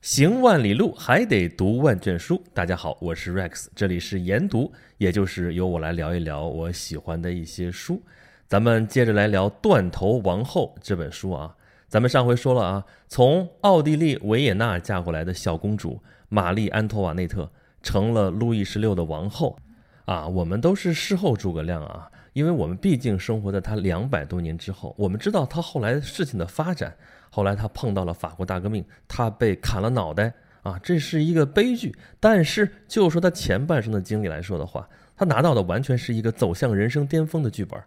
[0.00, 2.42] 行万里路，还得读万卷书。
[2.54, 8.02] 大家好，我是 Rex，这里是研读，也就是由我来聊一聊我喜欢的一些书。
[8.48, 11.54] 咱们接着来聊《断头王后》这本书啊。
[11.86, 17.50] 咱们上回说了啊，从奥地利维也纳嫁过来的小公主玛丽安托瓦内特
[17.82, 19.58] 成了路易十六的王后
[20.06, 20.26] 啊。
[20.26, 26.96] 我们都是事后诸葛亮啊，因为我们毕竟生活在他两百多年之后，我们知道他后来事情的发展。
[27.30, 31.94] 后来他碰到了法国大革命，他被砍了脑袋啊，这是一个悲剧。
[32.18, 37.80] 但是就说他前半生的经历来说的话，他拿到的完全是一个走向人生巅峰的剧本，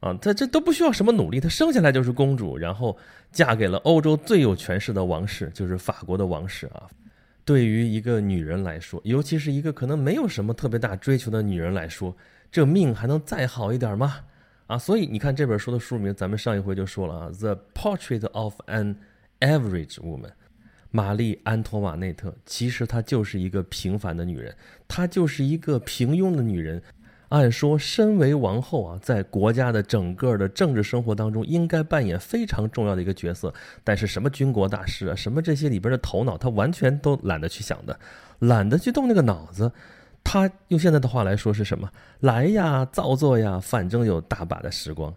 [0.00, 2.96] 啊，他这都不需要什么努力，他生下来就是公主，然后
[3.30, 6.88] 嫁给了欧洲最有权势的王室，就是法国的王室啊。
[7.44, 12.16] 对于一个女人来说，尤其是一个可能没有什么特别大追求的女人来说，
[12.50, 14.16] 这命还能再好一点吗？
[14.66, 18.96] 啊，所以你看这本书的书名，咱们上一回就说了啊，《The Portrait of an
[19.38, 20.28] Average Woman》，
[20.90, 24.54] 玛丽安托瓦内特，其实她就是一个平凡的女人，
[24.88, 26.82] 她就是一个平庸的女人。
[27.28, 33.52] 按说，身为王后啊，在国家的整个的政治生活当中，应该扮演非常重要的一个角色。
[33.82, 37.98] 但是什么军国大事啊，什么这些里边的头脑，她完全都懒得去想的，
[38.40, 39.70] 懒得去动那个脑子。
[40.28, 41.88] 他用现在的话来说是什么？
[42.18, 45.14] 来呀，造作呀，反正有大把的时光。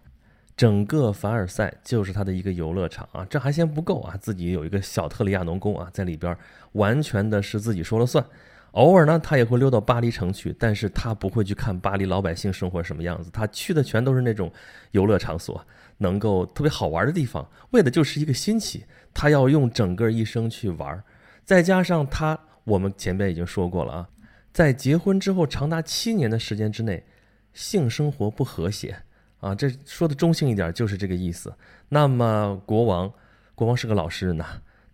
[0.56, 3.26] 整个凡尔赛就是他的一个游乐场啊！
[3.28, 6.36] 这还嫌不够啊，自己有一个小特里亚农宫啊，在里边
[6.72, 8.24] 完全的是自己说了算。
[8.72, 14.52] 偶尔呢，他也会溜到巴黎城去，但是他不会去看巴黎老百姓生活什么样子，他去的全都是那种
[14.92, 15.60] 游乐场所，
[15.98, 18.84] 能够特别好玩的地方，为的就是一个新奇。
[19.12, 21.02] 他要用整个一生去玩，
[21.44, 24.08] 再加上他，我们前面已经说过了啊。
[24.52, 27.04] 在结婚之后长达七年的时间之内，
[27.52, 28.96] 性生活不和谐
[29.40, 31.54] 啊，这说的中性一点就是这个意思。
[31.88, 33.12] 那么国王，
[33.54, 34.44] 国王是个老实人呐，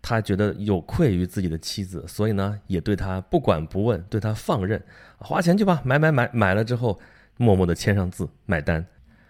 [0.01, 4.81] 他觉得有愧于自己的妻子，所以呢也对他不管不问，对他放任，
[5.17, 6.99] 花钱去吧，买买买，买了之后
[7.37, 8.85] 默默的签上字买单。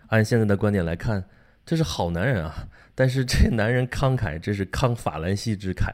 [0.07, 1.23] 按现在的观点来看，
[1.67, 5.91] 这是好男人啊，但是这男人慷慨，这是慷法兰西之慨。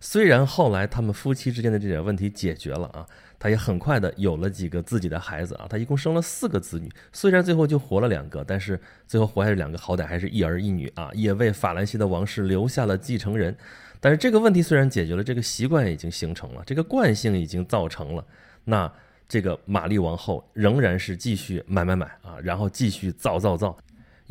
[0.00, 3.06] 虽然后来他们夫妻之间的这点问题解决了啊。
[3.38, 13.56] 他也很快的有了几个自己的孩子啊，他一共生了四个子女，虽然最后就活了两个，但是最后活下来两个好歹还是一儿一女啊，也为法兰西的王室留下了继承人。
[13.98, 18.24] 但是这个问题虽然解决了，这个习惯已经形成了，这个惯性已经造成了，
[18.62, 18.92] 那
[19.28, 23.76] 这个玛丽王后仍然是继续买买买啊，然后继续造造造，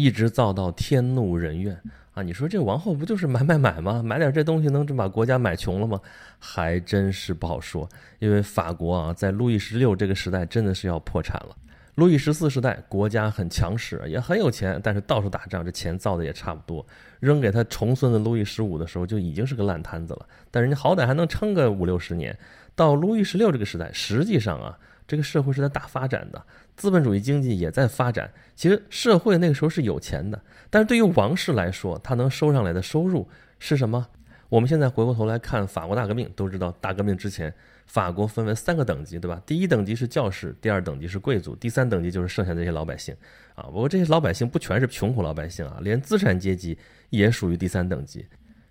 [0.01, 1.79] 一直造到天怒人怨。
[2.13, 4.01] 啊，你说这王后不就是买买买吗？
[4.03, 5.99] 买点这东西能真把国家买穷了吗？
[6.39, 7.87] 还真是不好说。
[8.19, 11.55] 因为法国啊，在路易十六这个时代真的是要破产了。
[11.95, 16.85] 路易十四时代国家很强势，也很有钱，但是到处打仗，这钱造的也差不多。
[17.19, 20.25] 扔给他重孙子路易十五的时候，就已经是个烂摊子了。
[20.49, 22.37] 但人家好歹还能撑个五六十年。
[22.75, 24.77] 到路易十六这个时代，实际上啊。
[25.11, 26.41] 这个社会是在大发展的，
[26.77, 28.31] 资本主义经济也在发展。
[28.55, 33.27] 其实社会那个时候是有钱的，但是对于王室来说，他能收上来的收入
[33.59, 34.07] 是什么？
[34.47, 37.53] 我们现在回过头来看法国大革命，都知道大革命之前，
[37.87, 39.41] 法国分为三个等级，对吧？
[39.45, 43.13] 第一等级是教士，第二等级是贵族，第三等级就是剩下这些老百姓
[43.55, 43.65] 啊。
[43.65, 46.77] 不过这些老百姓不全是穷苦老百姓啊，连资产阶级
[47.09, 48.25] 也属于第三等级。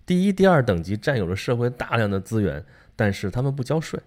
[0.07, 2.65] 第一、第二等级占有了社会大量的资源，
[2.95, 3.99] 但是他们不交税。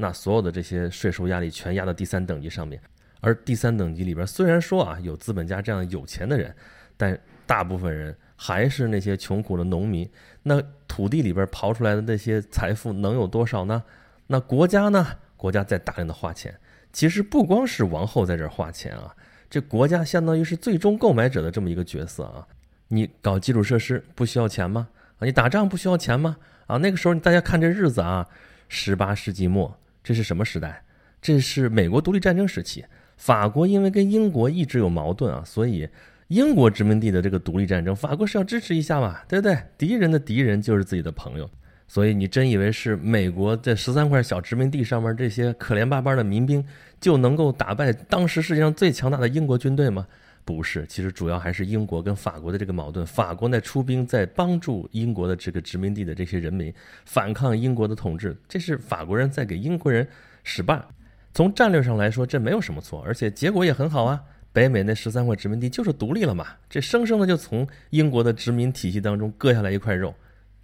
[0.00, 2.80] 那所有的这些税收压力全压到第三等级上面，
[3.20, 6.54] 而第三等级里边虽然说啊有资本家这样有钱的人，
[6.96, 10.08] 但大部分人还是那些穷苦的农民。
[10.42, 13.82] 那土地里边刨出来的那些财富能有多少呢？
[14.28, 15.06] 那国家呢？
[15.36, 16.58] 国家在大量的花钱。
[16.94, 19.14] 其实不光是王后在这儿花钱啊，
[19.50, 22.48] 这国家相当于是最终购买者的这么一个角色啊。
[22.88, 24.88] 你搞基础设施不需要钱吗？
[25.18, 26.38] 啊，你打仗不需要钱吗？
[26.66, 28.26] 啊，那个时候大家看这日子啊，
[28.68, 29.76] 十八世纪末。
[30.02, 30.82] 这是什么时代？
[31.20, 32.84] 这是美国独立战争时期。
[33.16, 35.86] 法国因为跟英国一直有矛盾啊，所以
[36.28, 39.58] 英国殖民地的这个独立战争，法国是要支持一下嘛，对不对？
[39.76, 41.50] 敌人的敌人就是自己的朋友，
[41.86, 46.64] 所以你真以为是美国这十三块小殖民地上面这些可怜巴巴的民兵
[46.98, 50.06] 就能够打败当时世界上最强大的英国军队吗？
[50.44, 53.06] 不是，其实主要还是英国跟法国的这个矛盾。
[53.06, 56.72] 法国在出兵，在帮助英国的这个殖民地的这些人民
[57.04, 60.06] 反抗英国的统治，这是法国人在给英国人
[60.42, 60.82] 使绊。
[61.32, 64.20] 从战略上来说，这没有什么错，而且结果也很好啊。
[64.52, 70.12] 北美那十三块殖民地就是独立了嘛，这生生的就从英国的殖民体系当中割下来一块肉，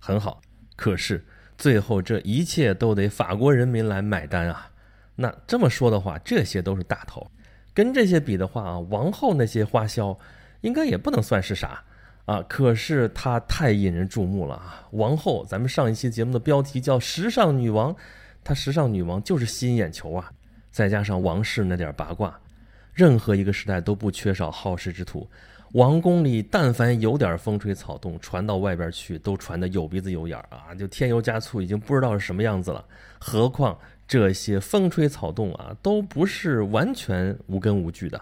[0.00, 0.43] 很好。
[0.75, 1.25] 可是
[1.56, 4.69] 最后这一切都得法国人民来买单啊。
[5.14, 7.31] 那这么说的话，这些都是大头。
[7.76, 10.19] 跟这些比的话啊，王后那些花销，
[10.62, 11.84] 应该也不能算是啥，
[12.25, 14.88] 啊，可是她太引人注目了啊！
[14.93, 17.94] 王后，咱们上一期节目的标题叫“时尚女王”，
[18.43, 20.32] 她时尚女王就是吸引眼球啊！
[20.70, 22.40] 再加上王室那点八卦，
[22.94, 25.28] 任何一个时代都不缺少好事之徒。
[25.73, 32.82] 王宫里但凡有点风吹草动，传到外边去都传得有鼻子有眼儿啊，就添油加醋，已经不知道是什么样子了。
[33.19, 38.20] 何况这些风吹草动啊，都不是完全无根无据的。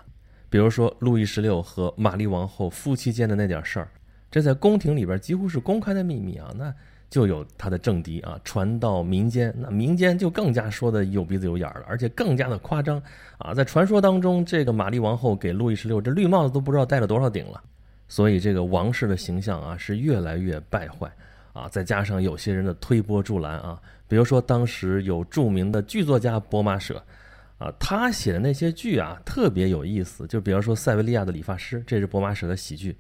[0.48, 3.88] 比如说路易十六和玛丽王后夫妻间的那点事儿，
[4.30, 6.72] 这在宫廷里边几乎是公开的秘密啊，那
[7.10, 13.02] 就有他的政敌啊，传到民间，那民间就更加说的有鼻子有眼了，而且更加的夸张
[13.36, 13.52] 啊。
[13.52, 17.62] 在传说当中，这个玛丽王后给路易十六这绿帽子都不知道戴了多少顶了，
[18.08, 21.12] 所以这个王室的形象啊是越来越败坏
[21.52, 21.68] 啊。
[21.68, 23.80] 再加上有些人的推波助澜啊。
[24.06, 27.02] 比如说，当时有著名的剧作家博马舍，
[27.58, 30.26] 啊，他写的那些剧啊，特别有意思。
[30.26, 32.96] 就比方说《塞维利亚的理发师》，这是博马舍的喜剧。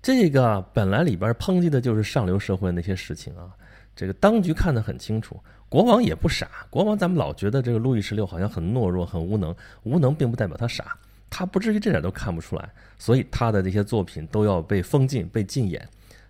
[0.00, 3.50] 这个本来里边抨击的就是上流社会那些事情啊。
[3.96, 5.38] 这个当局看得很清楚，
[5.68, 6.48] 国王也不傻。
[6.70, 10.96] 国王咱们老觉得这个路易十六好像很懦弱、很无能，无能并不代表他傻，
[11.28, 12.70] 他不至于这点都看不出来。
[12.96, 15.86] 所以他的这些作品都要被封禁、被禁演。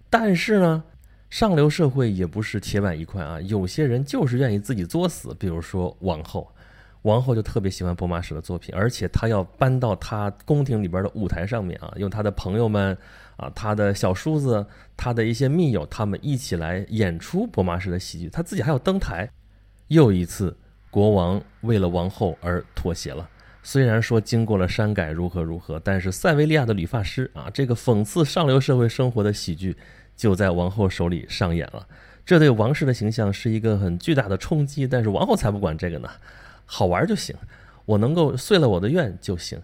[0.08, 0.82] 但是呢？
[1.31, 5.35] 上流社会也不是铁板一块啊，有些人就是愿意自己作死。
[5.39, 6.51] 比如说王后，
[7.03, 12.97] 王后就特别喜欢博马史的作品，而且她要搬到她宫廷里边的舞台上面啊，用她的朋友们
[13.37, 14.65] 啊，她的小叔子，
[14.97, 19.29] 她的一些密友，他们一起来演出博马史的喜剧，她自己还要登台。
[19.89, 20.57] 又一次，
[20.91, 23.29] 国王为了王后而妥协了。
[23.63, 29.77] 虽然说经过了删改如何如何，但是塞维利亚的理发师啊，这个讽刺上流社会生活的喜剧。
[30.19, 31.87] 就在王后手里上演了，
[32.26, 34.87] 这对王室的形象是一个很巨大的冲击。
[34.87, 36.11] 但是王后才不管这个呢，
[36.67, 37.37] 好玩就行，
[37.87, 39.62] 我能够遂了我的愿就行。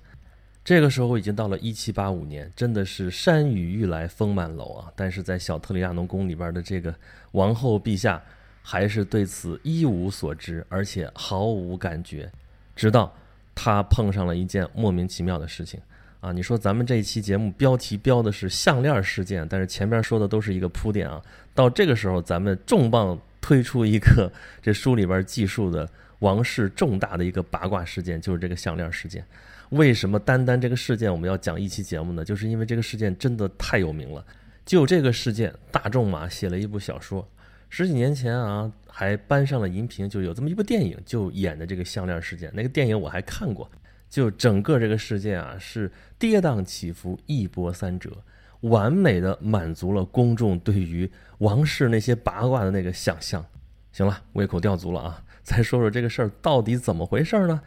[0.64, 4.92] 这个时候已经到了一七八五年，真的是山雨欲来风满楼啊！
[4.94, 6.94] 但是在小特里亚农宫里边的这个
[7.32, 8.22] 王后陛下，
[8.62, 12.30] 还是对此一无所知，而且毫无感觉，
[12.74, 13.12] 直到
[13.54, 15.80] 他碰上了一件莫名其妙的事情。
[16.24, 21.20] 啊，你说咱们这一期节目标题标的是项链事件，但是前边说的都是一个铺垫啊。
[21.52, 24.32] 到这个时候，咱们重磅推出一个
[24.62, 25.86] 这书里边记述的
[26.20, 29.22] 王室重大的一个八卦事件，就是这个项链事件。
[29.68, 32.24] 为什么单单这个事件我们要讲一期节目呢？
[32.24, 34.24] 就是因为这个事件真的太有名了。
[34.64, 37.28] 就这个事件，大仲马写了一部小说，
[37.68, 42.50] 十几年前啊还搬上了银屏，就有这么一部电影，就演的这个项链事件。
[42.54, 43.70] 那个电影我还看过。
[44.14, 45.90] 就整个这个事件啊，是
[46.20, 48.12] 跌宕起伏，一波三折，
[48.60, 53.44] 完美的满足了公众对于王室那些八卦的那个想象。
[53.90, 57.60] 行了，胃口吊足了啊，再说说这个事儿到底怎么回事呢？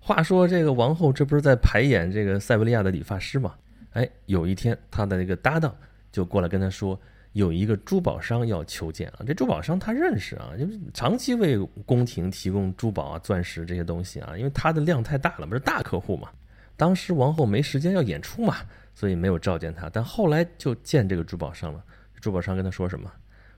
[0.00, 3.54] 话说这个王后这不是在排演这个塞维利亚的理发师吗？
[3.92, 5.72] 哎，有一天她的那个搭档
[6.10, 7.00] 就过来跟她说。
[7.32, 16.28] 有一个珠宝商要求见啊，这珠宝商他认识啊，就是长期为宫廷提供珠宝啊、钻石这些东西啊，因为他的量太大了不，是大客户嘛。
[16.76, 18.56] 当时王后没时间要演出嘛，
[18.94, 19.88] 所以没有召见他。
[19.88, 21.82] 但后来就见这个珠宝商了，
[22.20, 23.10] 珠宝商跟他说什么？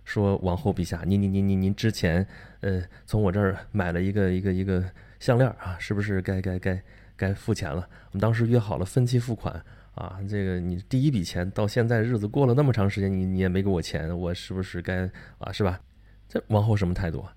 [0.04, 2.26] 说王后陛下，您您您您您之前
[2.60, 4.84] 呃从我这儿买了一个一个一个
[5.18, 6.82] 项链啊，是不是该该该
[7.16, 7.88] 该付钱了？
[8.12, 9.64] 我们当时约好了分期付款。
[9.94, 15.08] 啊，这个你第一笔钱到现在日子过了那么长时间，你你也没给我钱，我是不是该
[15.38, 15.52] 啊？
[15.52, 15.80] 是吧？
[16.28, 17.34] 这王后什么态度啊？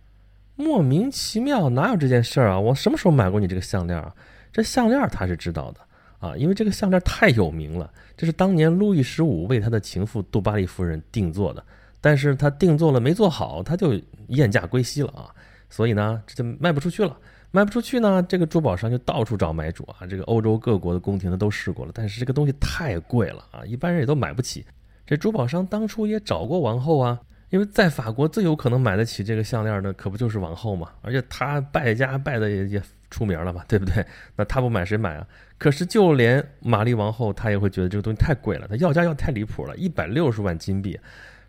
[0.56, 2.60] 莫名其妙，哪有这件事儿啊？
[2.60, 4.16] 我什么时候买过你这个项链啊？
[4.52, 5.80] 这项链他是知道的
[6.18, 11.64] 啊，因为这个项链太有名了，这是当年路易十五为他的情妇杜巴利夫人定做的，
[12.02, 13.94] 但是他定做了没做好，他就
[14.30, 15.30] 厌价归西了啊，
[15.70, 17.16] 所以呢，这就卖不出去了。
[17.58, 20.06] 卖不出去呢，这个珠宝商就到处找买主啊。
[20.06, 24.64] 这个欧洲各国的宫廷他都试过了，但是这个东西太贵了啊，一般人也都买不起。
[25.08, 30.92] 这珠宝商当初也找过王后啊，因为在法国最有可能买得起这个项链的，可不就是王后嘛？
[31.02, 34.06] 而且他败家败的也也出名了嘛，对不对？
[34.36, 35.28] 那他不买谁买啊？
[35.58, 41.00] 可是就连玛丽王后她也会觉得这个东西太贵了，她要价要太离谱了，一百六十万金币，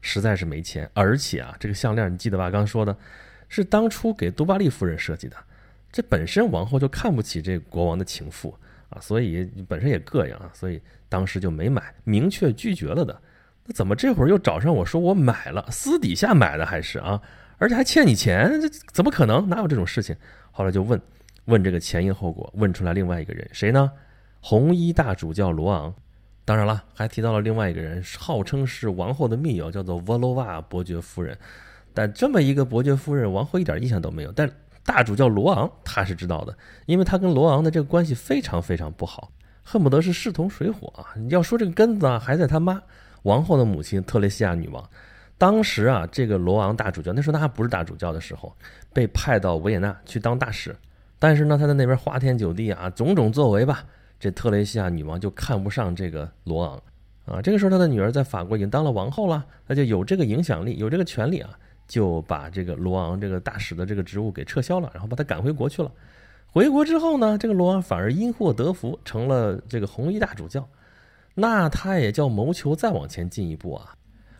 [0.00, 0.88] 实在是没钱。
[0.94, 2.50] 而且啊，这个项链你记得吧？
[2.50, 2.96] 刚说的
[3.46, 5.36] 是当初给杜巴利夫人设计的。
[5.90, 8.54] 这本身王后就看不起这国王的情妇
[8.90, 13.20] 啊，所以本身也膈应啊，所以当时就没买，明确拒绝了的。
[13.64, 17.20] 那怎么这会儿又找上我说我买了，私底下买的还是啊？
[17.58, 19.48] 而且还欠你钱，这怎么可能？
[19.48, 20.14] 哪有这种事情？
[20.50, 21.00] 后来就问
[21.46, 23.90] 问这个前因后果，问出来另外一个人谁呢？
[24.40, 25.94] 红衣大主教罗昂。
[26.44, 31.36] 当然了，还提到了另外一个人，号称是王后的密友，叫做沃罗瓦伯爵夫人。
[31.92, 34.32] 但这么一个伯爵夫人，王后一点印象都没有。
[34.32, 34.50] 但
[34.88, 39.30] 大主教罗昂他是知道的，因为他跟罗昂的这个关系非常非常不好，
[39.62, 41.12] 恨不得是势同水火啊！
[41.28, 42.80] 要说这个根子啊，还在他妈。
[43.24, 44.82] 王后的母亲特蕾西亚女王。
[45.36, 48.56] 当时啊，这个罗昂大主教那时候他还不是大主教的时候，
[48.94, 50.74] 被派到维也纳去当大使。
[51.18, 53.84] 但是呢，他在那边花天酒地啊，种种作为吧，
[54.18, 56.82] 这特蕾西亚女王就看不上这个罗昂
[57.26, 57.42] 啊。
[57.42, 61.50] 这个时候，他的女儿在法国已经当了王后了，那就有这个影响力，有这个权利啊，
[61.88, 65.90] 就把这个罗昂这个大使的这个职务给撤销了，然后把他赶回国去了。
[66.46, 70.68] 回国之后呢，这个罗昂反而因祸得福，成了这个红衣大主教。
[71.34, 73.94] 那他也叫谋求再往前进一步啊。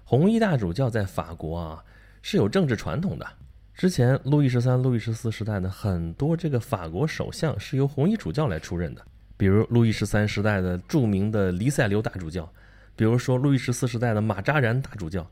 [0.04, 1.84] 红衣大主教在法国啊
[2.22, 3.26] 是有政治传统的。
[3.74, 9.02] 之前路易十三、路易十四时代呢，很多这个法国首相是由红衣主教来出任的。
[9.36, 12.50] 比如路易十三时代的著名的黎塞留大主教，
[12.96, 15.24] 比如说路易十四时代的马扎然大主教。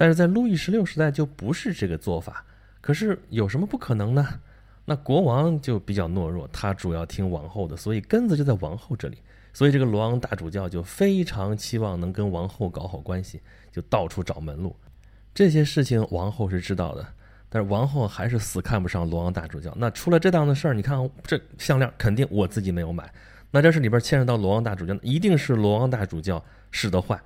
[0.00, 2.42] 但是在路易十六时代就不是这个做法。
[2.80, 4.26] 可是有什么不可能呢？
[4.86, 9.18] 那国王就比较懦弱，他主要听王后的，所以根子就在王后这里。
[9.52, 14.74] 所以这个罗昂大主教就非常期望能跟王后搞好关系，就到处找门路。
[15.34, 17.06] 这些事情王后是知道的，
[17.50, 19.70] 但是王后还是死看不上罗昂大主教。
[19.76, 23.12] 那出了这档子事儿，你看这项链肯定我自己没有买，
[23.50, 27.20] 那这是里边牵扯到罗昂大主教，一定是罗昂大主教使得坏。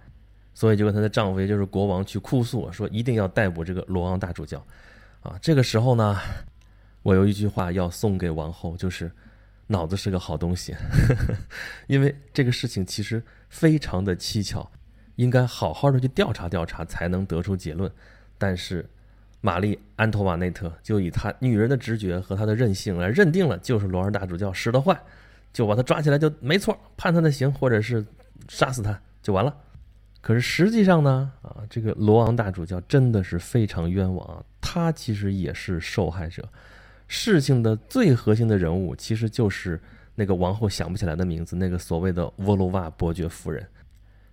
[0.54, 4.64] 所以就跟她的丈夫，也就是国王去哭诉，说一定要逮捕这个罗昂大主教。
[5.22, 6.18] 啊，这个时候呢，
[7.02, 9.10] 我有一句话要送给王后，就是。
[9.68, 10.76] 脑子是个好东西，
[11.88, 14.70] 因为这个事情其实非常的蹊跷，
[15.16, 17.90] 应该好好的去调查调查才能得出结论。
[18.36, 18.86] 但是
[19.40, 25.00] 玛丽安托瓦内特就以她女人的直觉和她的任性来认定了，就是罗尔大主教使的坏，
[25.50, 28.04] 就把他抓起来就没错，判他的刑或者是
[28.48, 29.56] 杀死他就完了。
[30.24, 36.42] 可是实际上呢，啊，这个罗昂大主教真的是非常冤枉啊，他其实也是受害者。
[37.06, 39.78] 事情的最核心的人物，其实就是
[40.14, 43.68] 那个王后想不起来的名字，那个所谓的沃罗瓦伯爵夫人。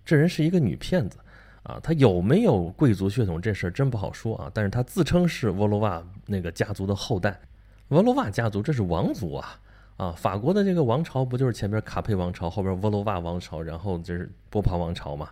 [0.02, 1.18] 这人是一个女骗子
[1.62, 4.50] 啊，她有没有贵族血统这事儿真不好说啊。
[4.54, 7.38] 但是她自称是沃罗瓦那个家族的后代，
[7.88, 9.60] 沃罗瓦家族这是王族啊
[9.98, 10.12] 啊！
[10.12, 15.28] 法国的这个王朝不就是前边卡佩王朝，后边沃罗瓦王朝，然后就是波旁王朝嘛？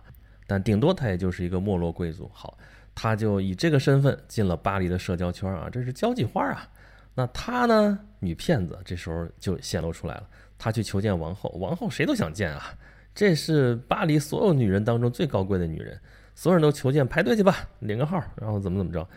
[0.51, 2.29] 但顶多他也就是一个没落贵族。
[2.33, 2.57] 好，
[2.93, 6.67] 他就以这个身份进了巴黎的社交圈啊，这是交际花啊。
[7.15, 7.97] 那他呢？
[8.19, 10.27] 女骗子这时候就显露出来了。
[10.57, 12.75] 他去求见王后，王后谁都想见啊。
[13.15, 15.97] 这是巴黎所有女人当中最高贵的女人，
[16.35, 19.07] 所有人都求见，排队去吧，领个号，然后怎么怎么着。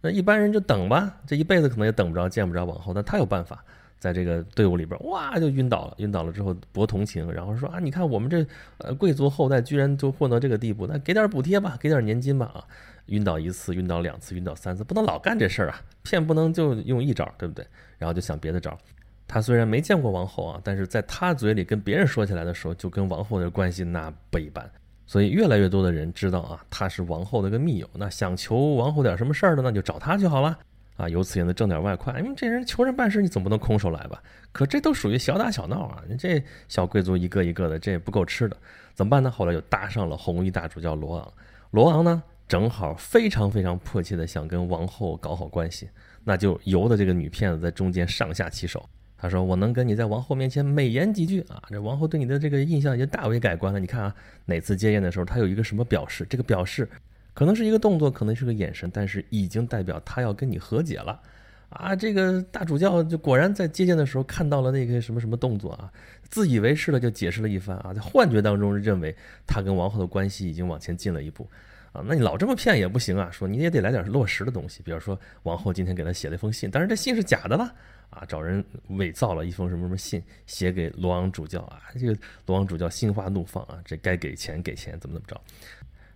[0.00, 2.94] 那一般人就等吧，这一辈子可能也等不着见不着王后。
[2.94, 3.64] 但他有办法，
[4.04, 5.94] 在这个队伍里边，哇，就晕倒了。
[5.96, 8.46] 晕倒了之后博同情，然后说啊，你看我们这
[8.76, 12.60] 呃贵族后代居然就混到这个地步，那给点补贴吧，给点年金吧啊。
[13.06, 15.80] 晕倒一次，晕倒两次，晕倒三次，不能老干这事儿啊！
[16.02, 17.66] 骗不能就用一招，对不对？
[17.96, 18.78] 然后就想别的招。
[19.26, 24.70] 他虽然没见过王后啊，但是在他嘴里跟别人说起来的时候，就跟王后的关系那不一般。
[25.06, 27.88] 所以越来越多的人知道啊，他是王后的个密友。
[27.94, 30.58] 那想求王后点什么事儿的，那就找他就好了
[30.96, 31.08] 啊！
[31.08, 32.18] 由此也能挣点外快。
[32.20, 34.22] 因为这人求人办事，你总不能空手来吧？
[34.52, 36.02] 可这都属于小打小闹啊！
[36.08, 38.56] 你这小贵族一个一个的，这也不够吃的，
[38.94, 39.30] 怎么办呢？
[39.30, 41.32] 后来又搭上了红衣大主教罗昂。
[41.70, 42.22] 罗昂呢？
[42.46, 45.88] 正好非常非常迫切的想跟王后搞好关系，
[46.24, 48.86] 那就由得这个女骗子在中间上下其手。
[49.16, 53.80] 他说：“我能跟你在王后面前美言几句啊，这王后对你的这个印象已经大为改观了。
[53.80, 56.26] 你看啊，哪次接见的时候，他有一个什么表示？
[56.28, 56.86] 这个表示
[57.34, 61.20] 可能是一个动作，可能是个眼神，但是已经代表他要跟你和解了
[61.68, 61.94] 啊。
[61.94, 65.92] 这个大主教就果然在接见的时候看到了那个什么什么动作啊，
[66.30, 69.14] 自以为是的就解释了一番啊，在幻觉当中认为
[69.46, 71.46] 他跟王后的关系已经往前进了一步。”
[71.94, 73.30] 啊，那你老这么骗也不行啊！
[73.30, 77.72] 说你也得来点落实的东西，比如说王后今天给他写了一封信，但是这信是假的了
[78.10, 78.24] 啊！
[78.26, 81.80] 找人伪造了一封什么什么信，写给罗昂主教啊！
[81.96, 83.80] 这个罗昂主教心花怒放啊！
[83.84, 85.40] 这该给钱给钱，怎么怎么着？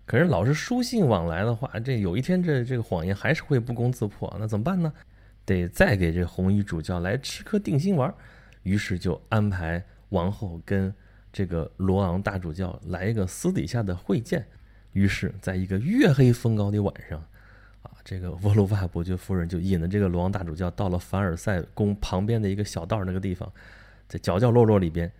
[0.08, 4.90] 可是老是书信往来的话，这有一天这这个谎言还是会不攻自破，那怎么办呢？
[5.44, 8.12] 得再给这红衣主教来吃颗定心丸。
[8.62, 10.92] 于是就安排王后跟
[11.30, 14.46] 这个罗昂大主教来一个私底下的会见。
[14.92, 17.18] 于是，在一个月黑风高的晚上，
[17.82, 23.52] 啊，这个沃鲁瓦伯爵夫人就引着这个罗昂大主教到了凡尔赛宫旁边的一个小道那个地方，
[24.08, 25.12] 在角角落落里边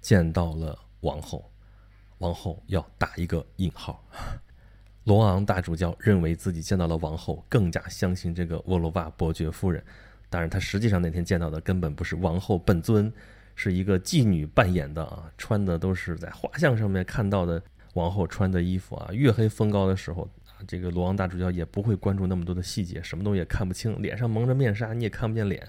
[0.00, 1.50] 见到了王后。
[2.18, 4.02] 王后要打一个引号。
[5.04, 9.82] 罗昂大主教认为自己见到了王后，更加相信这个沃罗瓦伯爵夫人。
[10.28, 13.12] 但是他实际上那天见到的根本不是王后本尊，
[13.54, 17.62] 是一个妓女扮演的啊，穿的都是在画像上面看到的。
[17.94, 25.66] 王后穿的衣服啊，月黑风高的时候啊，这个罗王大主教也不会关注那么多的细节，什么东西也看不清，脸上蒙着面纱，你也看不见脸。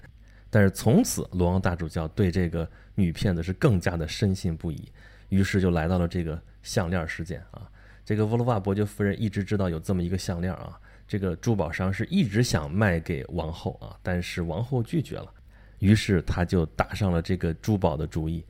[0.50, 4.92] 但是从此，罗王大主教对这个女骗子是更加的深信不疑，
[5.28, 7.70] 于是就来到了这个项链事件啊，
[8.04, 15.32] 这个沃罗瓦伯爵夫人一直知道有这么一个项链啊，这个珠宝商是一直想卖给王后啊，但是王后拒绝了，
[15.78, 18.44] 于是他就打上了这个珠宝的主意，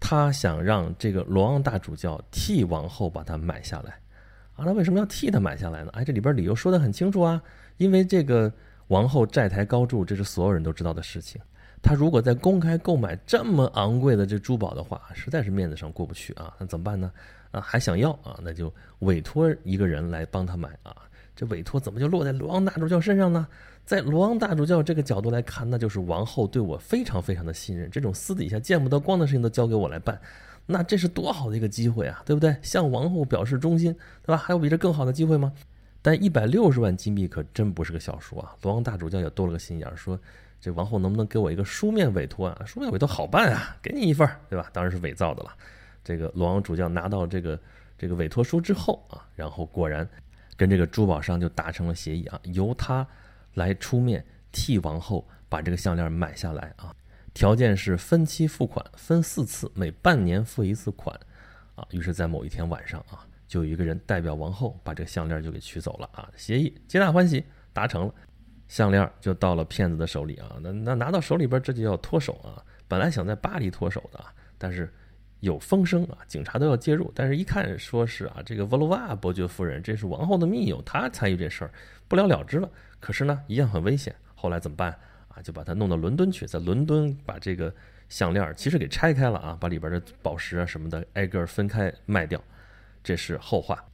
[0.00, 3.98] 他想让这个罗昂大主教替王后把它买下来
[4.56, 4.64] 啊。
[4.64, 5.90] 那为什么要替他买下来呢？
[5.92, 7.42] 哎，这里边理由说得很清楚啊，
[7.76, 8.52] 因为这个
[8.88, 11.40] 王后债台高筑，这是所有人都知道的事情。
[11.82, 16.54] 他如果在公开购买这么昂贵的这珠宝的话，实在是面子上过不去啊。
[16.58, 17.12] 那怎么办呢？
[17.50, 18.38] 啊，还想要啊？
[18.42, 20.94] 那就委托一个人来帮他买啊。
[21.34, 23.46] 这委托怎么就落在罗昂大主教身上呢？
[23.84, 30.20] 在罗昂大主教这个角度来看，那就是王后对我非常非常的信任，这种私底下见不得光的事情都交给我来办，
[30.66, 32.54] 那这是多好的一个机会啊，对不对？
[32.62, 34.36] 向王后表示忠心，对吧？
[34.36, 35.52] 还有比这更好的机会吗？
[36.00, 38.54] 但一百六十万金币可真不是个小数啊！
[38.62, 40.18] 罗昂大主教也多了个心眼，说
[40.62, 42.64] 这王后能不能给我一个书面委托啊？
[42.64, 44.70] 书面委托好办啊，给你一份，对吧？
[44.72, 45.52] 当然是伪造的了。
[46.04, 47.58] 这个罗王主教拿到这个
[47.98, 50.08] 这个委托书之后啊，然后果然
[50.56, 53.04] 跟这个珠宝商就达成了协议啊，由他
[53.54, 56.94] 来出面替王后把这个项链买下来啊，
[57.34, 61.18] 条件是分期付款，分四次，每半年付一次款
[61.74, 61.84] 啊。
[61.90, 68.14] 于是，在某一天晚上啊，就有一个人代表王后把这个项链就给取走了啊，协议皆大欢喜达成了，
[68.68, 70.56] 项链就到了骗子的手里啊。
[70.60, 74.24] 那那拿到手里边这就要脱手啊，本来想在巴黎脱手的，
[74.58, 74.92] 但是。
[75.40, 81.70] 有风声啊，警察都要介入，但是一看说是啊，这个沃罗瓦伯爵夫人，这是王后的密友，她参与这事儿，
[82.06, 82.70] 不了了之了。
[83.00, 84.14] 可是呢，一样很危险。
[84.36, 85.42] 后来怎么办啊？
[85.42, 87.74] 就把他弄到伦敦去，在伦敦把这个
[88.08, 92.40] 项链其实给拆开了啊，把里边的宝石啊什么的挨个分开卖掉，
[93.02, 93.84] 这是后话。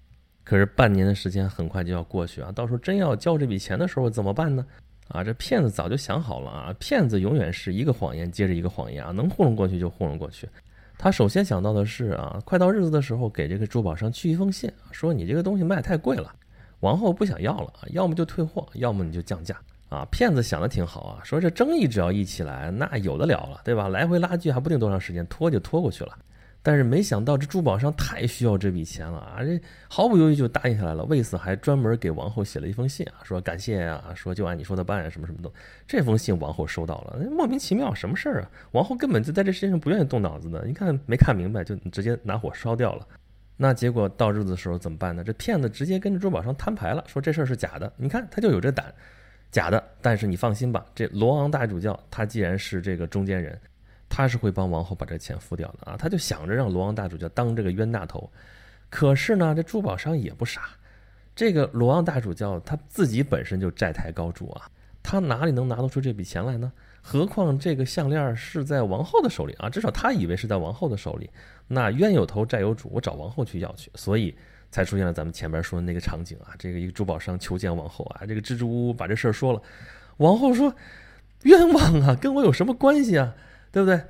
[0.49, 4.65] 可是半年的时间很快就要过去啊，到时候真要交这笔钱的时候怎么办呢？
[5.09, 10.49] 啊，这骗子早就想好了啊，骗子永远是一个谎言接着一个谎言啊，能糊弄过去就糊弄过去。
[10.97, 16.35] 他首先想到的是啊，快到日子的时候，给这个珠宝商去一封信，说你这个东西卖太贵了，
[16.81, 19.55] 王后不想要了啊，要么就退货，要么你就降价
[19.91, 20.03] 啊。
[20.11, 23.87] 骗子想的挺好啊，说这争议只要一起来，那有的了了，对吧？
[23.89, 26.17] 来回拉锯还不定多长时间，拖就拖过去了。
[26.69, 29.43] 但是没想到这珠宝商太需要这笔钱了啊！
[29.43, 31.03] 这毫不犹豫就答应下来了。
[31.05, 35.51] 为此还专门给王后写了一封信啊，说感谢啊，说就按你说的办啊，什么什么的。
[35.87, 38.51] 这封信王后收到了，莫名其妙，什么事儿啊？
[38.73, 43.07] 王后根本就在这事情上不愿意动脑子的，你看没看明白就直接拿火烧掉了。
[43.57, 45.25] 那结果到日子的时候怎么办呢？
[45.25, 47.91] 这骗子直接跟着珠宝商摊牌了，说这事儿是假的。
[47.97, 48.93] 你看他就有这胆，
[49.51, 49.83] 假的。
[50.03, 53.59] 但是你放心吧，这罗昂大主教他既然是这个中间人。
[54.09, 58.31] 他是会帮王后把这钱付掉的啊，他就想着让罗王大主教当这个冤大头，
[58.89, 60.71] 可是呢，这珠宝商也不傻，
[61.37, 64.69] 这个罗王大主教他自己本身就债台高筑啊，
[65.03, 66.73] 他哪里能拿得出这笔钱来呢？
[67.01, 71.31] 何况这个项链是在王后的手里啊，至少他以为是在王后的手里，
[71.67, 74.37] 那冤有头债有主，我找王后去要去，所以
[74.71, 79.63] 才出现了咱们前面说的那个场景啊，这个一个珠宝商求见王后啊，这个支支吾吾把这事儿说了，
[80.19, 80.75] 王后说
[81.45, 83.35] 冤枉啊，跟我有什么关系啊？
[83.71, 84.01] 对不对？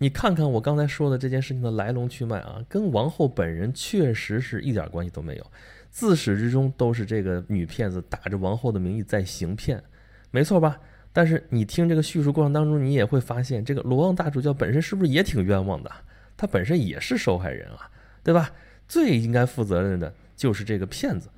[0.00, 5.46] 你看看我刚才说的这件事情的来龙去脉啊，跟王后本人确实是一点关系都没有，
[5.90, 9.82] 自始至终都是这个女骗子打着王后的名义在行骗，
[10.30, 10.78] 没错吧？
[11.12, 15.90] 但是你听这个叙述过程当中，你也会发现，这个罗旺大主教本身是不是也挺冤枉的？
[16.36, 17.90] 他本身也是受害人啊，
[18.22, 18.52] 对吧？
[18.86, 21.28] 最应该负责任的就是这个骗子。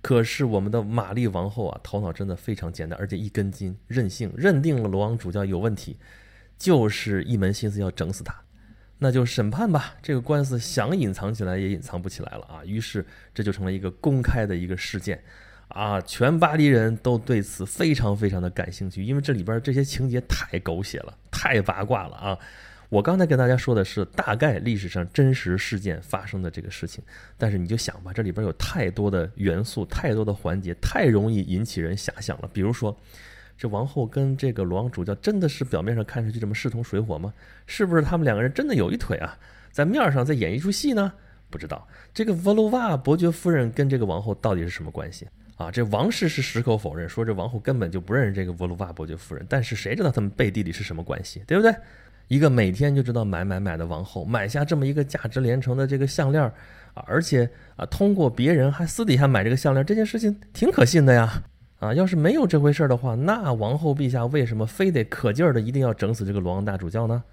[0.00, 5.98] 可是我们的玛丽王后啊，头脑真的非常简单，而且一根筋，任性，认定了罗王主教有问题。
[6.60, 8.38] 就是一门心思要整死他，
[8.98, 9.94] 那就审判吧。
[10.02, 12.60] 这个官司想隐藏起来也隐藏不起来了啊！
[12.66, 15.18] 于是这就成了一个公开的一个事件，
[15.68, 22.38] 啊，全巴黎人都对此非常非常的感兴趣，因为这里边这些情节太狗血了，太八卦了啊！
[22.90, 27.02] 我刚才跟大家说的是大概历史上真实事件发生的这个事情，
[27.38, 32.94] 但是你就想吧，这里边有太多的元素，太多的环节，太容易引起人遐想了，比如说。
[33.60, 37.30] 这王后跟这个罗王主教真的是表面上看上去这么势同水火吗？
[37.66, 39.36] 是不是他们两个人真的有一腿啊？
[39.70, 41.12] 在面上在演一出戏呢？
[41.50, 45.70] 不知道这个沃罗瓦伯爵夫人跟这个王后到底是什么关系啊？
[45.70, 49.44] 这王室是矢口否认，说这王后根本就不认识这个沃罗瓦伯爵夫人。
[49.46, 51.70] 但是谁知道他们背地里是什么关系，对不对？
[52.28, 56.42] 一个每天就知道买买买的王后，买下这么一个价值连城的这个项链
[56.94, 57.46] 啊，而且
[57.76, 61.42] 啊，通过别人还私底下买这个项链，这件事情挺可信的呀。
[61.80, 67.24] 啊，要是没有这回事儿的话，那王后陛下为什么非得可劲儿的一定要整死这个罗王大主教呢？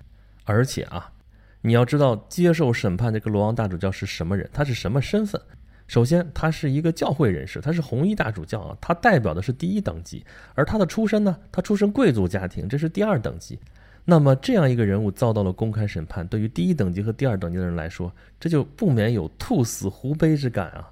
[0.45, 1.11] 而且啊，
[1.59, 5.39] 你要知道，接受审判这个罗王大主教是什么人，他是什么身份？
[5.87, 10.25] 首先，他是一个教会人士，他是红衣大主教啊，他代表的是第一等级。
[10.55, 13.59] 而他的出身呢，他出身贵族家庭，这是第二等级。
[14.05, 20.89] 那么这样一个人物遭到了公开审判，对于第一等级和第二等级的人来说，这就不免有兔死狐悲之感啊。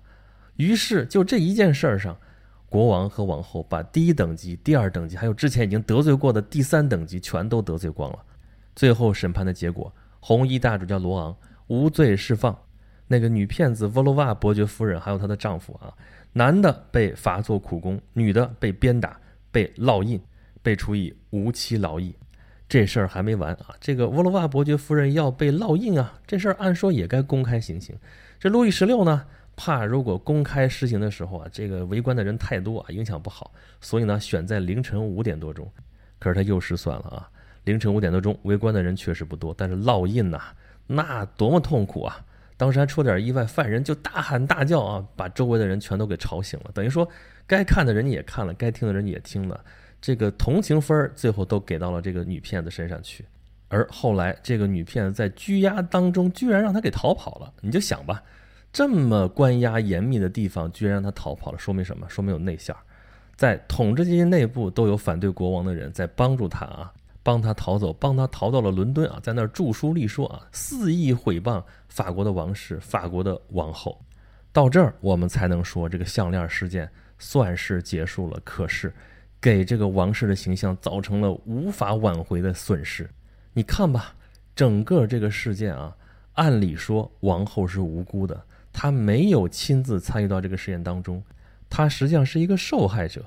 [0.57, 2.17] 于是就这一件事儿上，
[2.75, 8.19] 国王和王后把第一等级、第二等级，还有之前已经得罪过的第三等级全都得罪光了。
[8.75, 11.33] 最后审判的结果，红衣大主教罗昂
[11.67, 12.53] 无罪释放，
[13.07, 15.93] 那个女骗子沃罗瓦伯爵夫人还有她的丈夫啊，
[16.33, 19.17] 男的被罚做苦工，女的被鞭打、
[19.53, 20.21] 被烙印、
[20.61, 22.13] 被处以无期劳役。
[22.67, 23.67] 这事儿还没完啊！
[23.79, 26.19] 这个沃罗瓦伯爵夫人要被烙印啊！
[26.27, 27.95] 这事儿按说也该公开行刑。
[28.37, 35.69] 这路易十六呢，怕如果公开施行的时候啊，这个围观的人太多啊，影响不好，所以呢，选在凌晨五点多钟。
[36.19, 37.29] 可是他又失算了啊！
[37.65, 40.41] 凌晨五点多钟，围观的人确实不多，但是烙印呐，
[40.87, 42.25] 那多么痛苦啊！
[42.57, 46.71] 当时还出点意外，犯人就大喊大叫啊，把周围的人全都给吵醒了。
[46.73, 47.07] 等于说，
[47.45, 49.63] 该看的人也看了，该听的人也听了。
[50.01, 53.25] 这个同情分儿最后都给到了这个女骗子身上去，
[53.67, 58.23] 而后来这个女骗子在拘押当中居然让她给逃跑了，你就想吧，
[58.75, 62.05] 这么关押严密的地方居然让他逃跑了，说明什么？
[62.09, 62.75] 说明有内线，
[63.37, 66.91] 在统治阶级内部都有反对国王的人在帮助他啊，
[67.23, 73.97] 帮他逃走，帮他逃到了伦敦啊，在那儿著书立说啊，肆意毁谤法国的王室、法国的王后。
[74.51, 78.37] 到这儿我们才能说这个项链事件算是结束了。
[78.43, 78.93] 可是。
[79.41, 83.07] 给这个王室的形象造成了无法挽回的损失。
[83.53, 84.15] 你看吧，
[84.55, 85.95] 整个这个事件啊，
[86.33, 88.43] 按理说王后是无辜的，
[88.77, 91.23] 他没有亲自参与到这个实验当中，
[91.69, 93.25] 他实际上是一个受害者。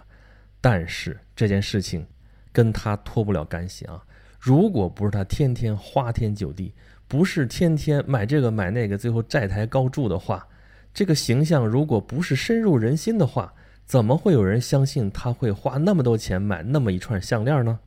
[0.60, 2.06] 但是这件事情
[2.52, 4.04] 跟他脱不了干系啊！
[4.38, 6.74] 如果不是他天天花天酒地，
[7.06, 10.46] 不是天天买这个买那个，最后债台高筑的话，
[10.92, 13.54] 这个形象如果不是深入人心的话，
[13.86, 17.78] 怎么会有人相信他会花那么多钱买那么一串项链呢？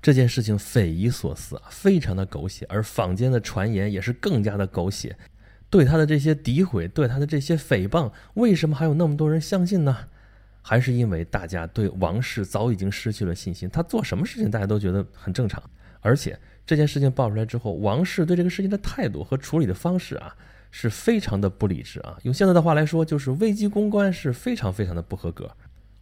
[0.00, 5.16] 这件事情匪夷所思啊，非常的狗血，而坊间的传言也是更加的狗血。
[5.70, 9.96] 对他的这些诋毁，对他的这些诽谤，为什么还有那么多人相信呢？
[10.62, 13.68] 还是因为大家对王室早已经失去了信心？
[13.70, 15.62] 他做什么事情大家都觉得很正常，
[16.00, 20.34] 而且这件事情爆出来之后，王室对这个事情的态度和处理的方式啊。
[20.70, 22.18] 是非常的不理智啊！
[22.24, 25.50] 用现在的话来说，就是危机公关是非常非常的不合格。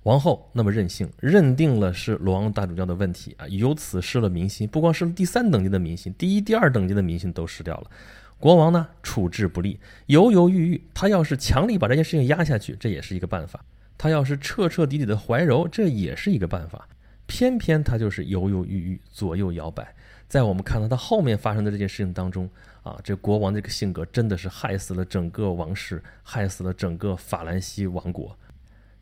[0.02, 7.90] 王后那么任性，认定了是罗昂大主教的问题啊，由此失了民心，不光是第三等级的民心，第一、第二等级的民心都失掉了。
[8.38, 10.84] 国王呢，处置不力，犹犹豫豫。
[10.92, 13.60] 他要是强力把这件事情压下去，这也是一个办法；
[13.96, 16.88] 他要是彻彻底底的怀柔，这也是一个办法。
[17.26, 19.94] 偏偏他就是犹犹豫豫，左右摇摆。
[20.28, 22.48] 在我们看到他后面发生的这件事情当中。
[22.82, 28.38] 啊，这国王这个性格真的是害死了整个王室，害死了整个法兰西王国。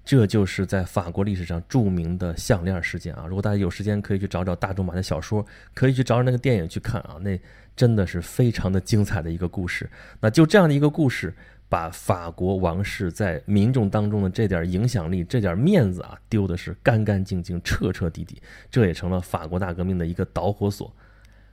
[0.04, 3.24] 这就是在法国历史上著名的项链事件啊！
[3.26, 7.40] 如果大家有时间，可以去找找大仲马的小说，可以去找找那个电影去看啊，那
[7.74, 9.88] 真的是非常的精彩的一个故事。
[10.20, 11.34] 那就这样的一个故事，
[11.70, 18.42] 把法国王室在民众当中的这点影响力、这点面子啊，丢的是干干净净、彻彻底底。
[18.70, 20.94] 这也成了法国大革命的一个导火索。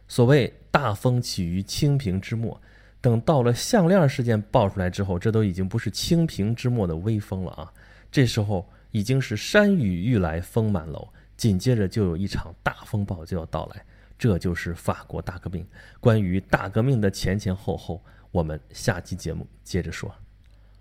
[0.09, 2.59] 所谓大风起于清平之末，
[2.99, 7.71] 等到了项链事件爆出来之后，这都已经不是清平之末的微风了啊！
[8.11, 13.85] 这时候已经是山雨欲来风满楼，紧接着就有一场大风暴就要到来，
[14.19, 15.65] 这就是法国大革命。
[15.99, 20.13] 关于大革命的前前后后，我们下期节目接着说。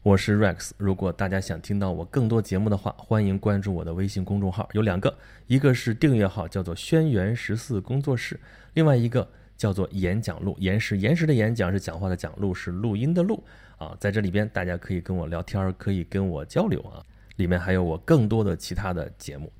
[0.03, 5.15] 我是 Rex，如果大家想听到我更多节目的话，欢迎关注我的微信公众号，有两个，
[5.47, 8.41] 一个是订阅号，叫做“轩辕十四工作室”，
[8.73, 13.45] 另外一个叫做“演讲录”，岩石岩石的演讲是讲话的讲，录是录音的录
[13.77, 17.05] 啊，在这里边大家可以跟我聊天，可以跟我交流啊，
[17.41, 19.51] 里面还有我更多的其他的节目。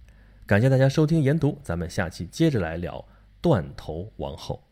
[0.47, 3.03] 感谢大家收听研读，咱们下期接着来聊
[3.41, 4.63] 断头王后。